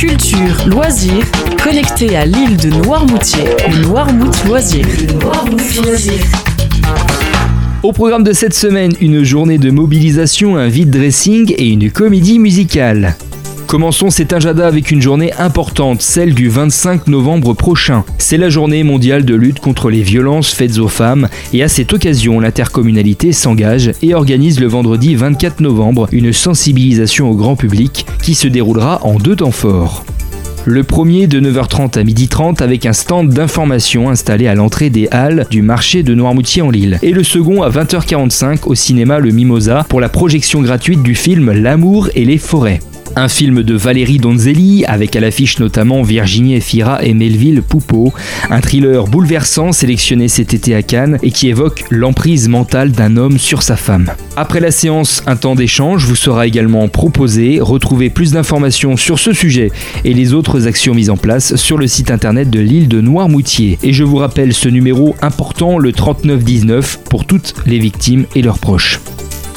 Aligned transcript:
culture, 0.00 0.66
loisirs, 0.66 1.30
connecté 1.62 2.16
à 2.16 2.24
l'île 2.24 2.56
de 2.56 2.70
Noirmoutier, 2.70 3.44
le 3.68 3.82
Noirmout 3.82 4.32
Loisir. 4.46 4.86
Au 7.82 7.92
programme 7.92 8.24
de 8.24 8.32
cette 8.32 8.54
semaine, 8.54 8.92
une 9.02 9.24
journée 9.24 9.58
de 9.58 9.70
mobilisation, 9.70 10.56
un 10.56 10.68
vide 10.68 10.88
dressing 10.88 11.54
et 11.58 11.68
une 11.68 11.90
comédie 11.90 12.38
musicale. 12.38 13.14
Commençons 13.70 14.10
cet 14.10 14.32
agenda 14.32 14.66
avec 14.66 14.90
une 14.90 15.00
journée 15.00 15.32
importante, 15.34 16.02
celle 16.02 16.34
du 16.34 16.48
25 16.48 17.06
novembre 17.06 17.54
prochain. 17.54 18.02
C'est 18.18 18.36
la 18.36 18.50
journée 18.50 18.82
mondiale 18.82 19.24
de 19.24 19.36
lutte 19.36 19.60
contre 19.60 19.90
les 19.90 20.02
violences 20.02 20.52
faites 20.52 20.78
aux 20.78 20.88
femmes 20.88 21.28
et 21.52 21.62
à 21.62 21.68
cette 21.68 21.92
occasion, 21.92 22.40
l'intercommunalité 22.40 23.30
s'engage 23.30 23.92
et 24.02 24.12
organise 24.12 24.58
le 24.58 24.66
vendredi 24.66 25.14
24 25.14 25.60
novembre 25.60 26.08
une 26.10 26.32
sensibilisation 26.32 27.30
au 27.30 27.36
grand 27.36 27.54
public 27.54 28.06
qui 28.24 28.34
se 28.34 28.48
déroulera 28.48 29.06
en 29.06 29.20
deux 29.20 29.36
temps 29.36 29.52
forts. 29.52 30.04
Le 30.64 30.82
premier 30.82 31.28
de 31.28 31.38
9h30 31.38 31.96
à 31.96 32.02
12h30 32.02 32.64
avec 32.64 32.86
un 32.86 32.92
stand 32.92 33.28
d'information 33.28 34.10
installé 34.10 34.48
à 34.48 34.56
l'entrée 34.56 34.90
des 34.90 35.06
halles 35.12 35.46
du 35.48 35.62
marché 35.62 36.02
de 36.02 36.12
Noirmoutier 36.12 36.62
en 36.62 36.70
Lille. 36.70 36.98
Et 37.02 37.12
le 37.12 37.22
second 37.22 37.62
à 37.62 37.70
20h45 37.70 38.64
au 38.66 38.74
cinéma 38.74 39.20
Le 39.20 39.30
Mimosa 39.30 39.86
pour 39.88 40.00
la 40.00 40.08
projection 40.08 40.60
gratuite 40.60 41.04
du 41.04 41.14
film 41.14 41.52
L'amour 41.52 42.08
et 42.16 42.24
les 42.24 42.38
forêts. 42.38 42.80
Un 43.16 43.28
film 43.28 43.62
de 43.62 43.74
Valérie 43.74 44.18
Donzelli, 44.18 44.84
avec 44.86 45.16
à 45.16 45.20
l'affiche 45.20 45.58
notamment 45.58 46.02
Virginie 46.02 46.54
Efira 46.54 47.02
et 47.02 47.12
Melville 47.12 47.62
Poupeau. 47.62 48.12
Un 48.50 48.60
thriller 48.60 49.04
bouleversant 49.06 49.72
sélectionné 49.72 50.28
cet 50.28 50.54
été 50.54 50.74
à 50.74 50.82
Cannes 50.82 51.18
et 51.22 51.30
qui 51.30 51.48
évoque 51.48 51.84
l'emprise 51.90 52.48
mentale 52.48 52.92
d'un 52.92 53.16
homme 53.16 53.38
sur 53.38 53.62
sa 53.62 53.76
femme. 53.76 54.10
Après 54.36 54.60
la 54.60 54.70
séance, 54.70 55.22
un 55.26 55.36
temps 55.36 55.54
d'échange 55.54 56.04
vous 56.06 56.16
sera 56.16 56.46
également 56.46 56.88
proposé. 56.88 57.58
Retrouvez 57.60 58.10
plus 58.10 58.32
d'informations 58.32 58.96
sur 58.96 59.18
ce 59.18 59.32
sujet 59.32 59.72
et 60.04 60.14
les 60.14 60.32
autres 60.32 60.66
actions 60.66 60.94
mises 60.94 61.10
en 61.10 61.16
place 61.16 61.56
sur 61.56 61.78
le 61.78 61.88
site 61.88 62.10
internet 62.10 62.48
de 62.48 62.60
l'île 62.60 62.88
de 62.88 63.00
Noirmoutier. 63.00 63.78
Et 63.82 63.92
je 63.92 64.04
vous 64.04 64.16
rappelle 64.16 64.54
ce 64.54 64.68
numéro 64.68 65.16
important, 65.20 65.78
le 65.78 65.92
3919, 65.92 67.00
pour 67.08 67.24
toutes 67.24 67.54
les 67.66 67.78
victimes 67.78 68.26
et 68.36 68.42
leurs 68.42 68.58
proches. 68.58 69.00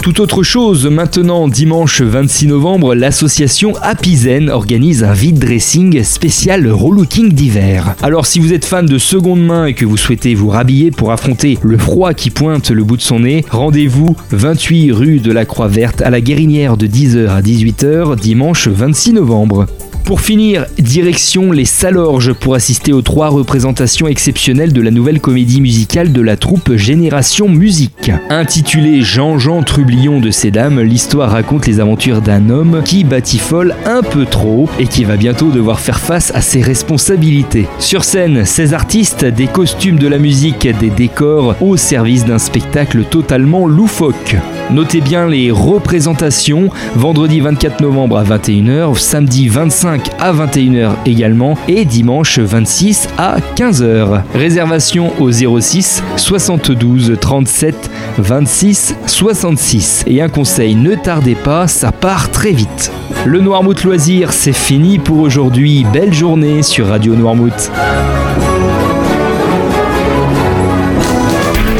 Tout 0.03 0.19
autre 0.19 0.43
chose, 0.43 0.85
maintenant, 0.87 1.47
dimanche 1.47 2.01
26 2.01 2.47
novembre, 2.47 2.93
l'association 2.93 3.71
Happy 3.81 4.17
organise 4.49 5.01
un 5.01 5.13
vide 5.13 5.39
dressing 5.39 6.03
spécial 6.03 6.69
relooking 6.69 7.31
d'hiver. 7.31 7.95
Alors 8.03 8.25
si 8.25 8.41
vous 8.41 8.51
êtes 8.51 8.65
fan 8.65 8.85
de 8.85 8.97
seconde 8.97 9.41
main 9.41 9.67
et 9.67 9.73
que 9.73 9.85
vous 9.85 9.95
souhaitez 9.95 10.35
vous 10.35 10.49
rhabiller 10.49 10.91
pour 10.91 11.13
affronter 11.13 11.57
le 11.63 11.77
froid 11.77 12.13
qui 12.13 12.31
pointe 12.31 12.69
le 12.69 12.83
bout 12.83 12.97
de 12.97 13.01
son 13.01 13.21
nez, 13.21 13.45
rendez-vous 13.49 14.13
28 14.31 14.91
rue 14.91 15.19
de 15.21 15.31
la 15.31 15.45
Croix 15.45 15.69
Verte 15.69 16.01
à 16.01 16.09
la 16.09 16.19
Guérinière 16.19 16.75
de 16.75 16.85
10h 16.85 17.29
à 17.29 17.41
18h 17.41 18.19
dimanche 18.19 18.67
26 18.67 19.13
novembre. 19.13 19.67
Pour 20.03 20.19
finir, 20.19 20.65
direction 20.77 21.53
les 21.53 21.63
Salorges 21.63 22.33
pour 22.33 22.55
assister 22.55 22.91
aux 22.91 23.01
trois 23.01 23.29
représentations 23.29 24.07
exceptionnelles 24.07 24.73
de 24.73 24.81
la 24.81 24.91
nouvelle 24.91 25.21
comédie 25.21 25.61
musicale 25.61 26.11
de 26.11 26.21
la 26.21 26.35
troupe 26.35 26.75
Génération 26.75 27.47
Musique. 27.47 28.11
Intitulée 28.29 29.01
Jean-Jean 29.01 29.63
Trublion 29.63 30.19
de 30.19 30.29
ces 30.29 30.51
dames, 30.51 30.81
l'histoire 30.81 31.31
raconte 31.31 31.67
les 31.67 31.79
aventures 31.79 32.21
d'un 32.21 32.49
homme 32.49 32.81
qui 32.83 33.05
batifole 33.05 33.75
un 33.85 34.01
peu 34.01 34.25
trop 34.25 34.67
et 34.77 34.87
qui 34.87 35.05
va 35.05 35.15
bientôt 35.15 35.51
devoir 35.51 35.79
faire 35.79 35.99
face 35.99 36.31
à 36.35 36.41
ses 36.41 36.61
responsabilités. 36.61 37.67
Sur 37.79 38.03
scène, 38.03 38.45
ces 38.45 38.73
artistes, 38.73 39.23
des 39.23 39.47
costumes 39.47 39.99
de 39.99 40.07
la 40.07 40.17
musique, 40.17 40.67
des 40.79 40.89
décors 40.89 41.55
au 41.61 41.77
service 41.77 42.25
d'un 42.25 42.39
spectacle 42.39 43.05
totalement 43.05 43.67
loufoque. 43.67 44.35
Notez 44.69 45.01
bien 45.01 45.27
les 45.27 45.51
représentations, 45.51 46.69
vendredi 46.95 47.39
24 47.39 47.81
novembre 47.81 48.17
à 48.17 48.23
21h, 48.23 48.97
samedi 48.97 49.47
25 49.93 50.11
à 50.19 50.33
21h 50.33 50.91
également 51.05 51.57
et 51.67 51.85
dimanche 51.85 52.39
26 52.39 53.09
à 53.17 53.37
15h. 53.55 54.21
Réservation 54.33 55.11
au 55.19 55.31
06 55.31 56.03
72 56.15 57.17
37 57.19 57.91
26 58.17 58.95
66. 59.05 60.03
Et 60.07 60.21
un 60.21 60.29
conseil, 60.29 60.75
ne 60.75 60.95
tardez 60.95 61.35
pas, 61.35 61.67
ça 61.67 61.91
part 61.91 62.31
très 62.31 62.51
vite. 62.51 62.91
Le 63.25 63.39
Noirmouth 63.39 63.83
Loisir, 63.83 64.33
c'est 64.33 64.53
fini 64.53 64.97
pour 64.97 65.19
aujourd'hui. 65.19 65.85
Belle 65.93 66.13
journée 66.13 66.63
sur 66.63 66.87
Radio 66.87 67.15
Noirmouth. 67.15 67.71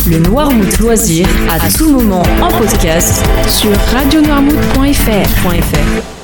Le 0.07 0.19
Noirmouth 0.19 0.77
Loisir 0.79 1.27
à 1.49 1.67
tout 1.69 1.89
moment 1.89 2.23
en 2.41 2.49
podcast 2.49 3.23
sur 3.47 3.71
radionoirmouth.fr. 3.91 6.22